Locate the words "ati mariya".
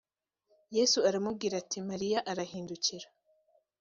1.61-2.19